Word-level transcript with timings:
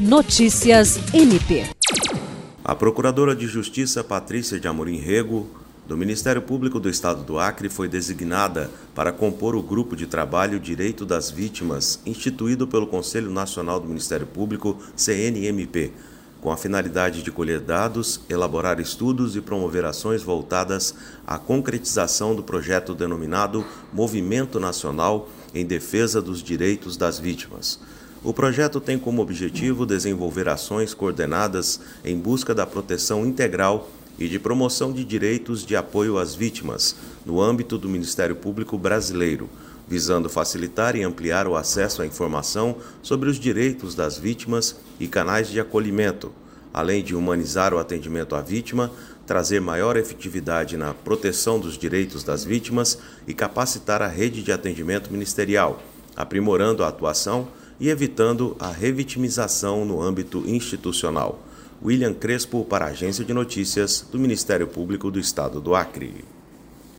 Notícias 0.00 0.98
MP. 1.12 1.66
A 2.64 2.74
Procuradora 2.74 3.36
de 3.36 3.46
Justiça 3.46 4.02
Patrícia 4.02 4.58
de 4.58 4.66
Amorim 4.66 4.96
Rego, 4.96 5.46
do 5.86 5.94
Ministério 5.94 6.40
Público 6.40 6.80
do 6.80 6.88
Estado 6.88 7.22
do 7.22 7.38
Acre, 7.38 7.68
foi 7.68 7.86
designada 7.86 8.70
para 8.94 9.12
compor 9.12 9.54
o 9.54 9.62
grupo 9.62 9.94
de 9.94 10.06
trabalho 10.06 10.58
Direito 10.58 11.04
das 11.04 11.30
Vítimas, 11.30 12.00
instituído 12.06 12.66
pelo 12.66 12.86
Conselho 12.86 13.30
Nacional 13.30 13.78
do 13.78 13.88
Ministério 13.88 14.26
Público, 14.26 14.78
CNMP, 14.96 15.92
com 16.40 16.50
a 16.50 16.56
finalidade 16.56 17.22
de 17.22 17.30
colher 17.30 17.60
dados, 17.60 18.22
elaborar 18.26 18.80
estudos 18.80 19.36
e 19.36 19.42
promover 19.42 19.84
ações 19.84 20.22
voltadas 20.22 20.94
à 21.26 21.36
concretização 21.38 22.34
do 22.34 22.42
projeto 22.42 22.94
denominado 22.94 23.66
Movimento 23.92 24.58
Nacional 24.58 25.28
em 25.54 25.66
Defesa 25.66 26.22
dos 26.22 26.42
Direitos 26.42 26.96
das 26.96 27.18
Vítimas. 27.18 27.78
O 28.22 28.34
projeto 28.34 28.80
tem 28.80 28.98
como 28.98 29.22
objetivo 29.22 29.86
desenvolver 29.86 30.46
ações 30.46 30.92
coordenadas 30.92 31.80
em 32.04 32.14
busca 32.18 32.54
da 32.54 32.66
proteção 32.66 33.24
integral 33.24 33.88
e 34.18 34.28
de 34.28 34.38
promoção 34.38 34.92
de 34.92 35.02
direitos 35.06 35.64
de 35.64 35.74
apoio 35.74 36.18
às 36.18 36.34
vítimas 36.34 36.94
no 37.24 37.40
âmbito 37.40 37.78
do 37.78 37.88
Ministério 37.88 38.36
Público 38.36 38.76
Brasileiro, 38.76 39.48
visando 39.88 40.28
facilitar 40.28 40.94
e 40.96 41.02
ampliar 41.02 41.48
o 41.48 41.56
acesso 41.56 42.02
à 42.02 42.06
informação 42.06 42.76
sobre 43.02 43.30
os 43.30 43.40
direitos 43.40 43.94
das 43.94 44.18
vítimas 44.18 44.76
e 45.00 45.08
canais 45.08 45.48
de 45.48 45.58
acolhimento, 45.58 46.30
além 46.74 47.02
de 47.02 47.16
humanizar 47.16 47.72
o 47.72 47.78
atendimento 47.78 48.36
à 48.36 48.42
vítima, 48.42 48.92
trazer 49.26 49.62
maior 49.62 49.96
efetividade 49.96 50.76
na 50.76 50.92
proteção 50.92 51.58
dos 51.58 51.78
direitos 51.78 52.22
das 52.22 52.44
vítimas 52.44 52.98
e 53.26 53.32
capacitar 53.32 54.02
a 54.02 54.08
rede 54.08 54.42
de 54.42 54.52
atendimento 54.52 55.10
ministerial, 55.10 55.82
aprimorando 56.14 56.84
a 56.84 56.88
atuação 56.88 57.48
e 57.80 57.88
evitando 57.88 58.54
a 58.60 58.70
revitimização 58.70 59.84
no 59.84 60.02
âmbito 60.02 60.44
institucional. 60.46 61.42
William 61.82 62.12
Crespo 62.12 62.64
para 62.64 62.84
a 62.84 62.88
Agência 62.88 63.24
de 63.24 63.32
Notícias 63.32 64.06
do 64.12 64.18
Ministério 64.18 64.68
Público 64.68 65.10
do 65.10 65.18
Estado 65.18 65.60
do 65.60 65.74
Acre. 65.74 66.24